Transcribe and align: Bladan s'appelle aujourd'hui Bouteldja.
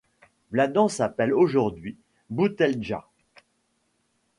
Bladan 0.49 0.87
s'appelle 0.87 1.31
aujourd'hui 1.31 1.95
Bouteldja. 2.31 3.07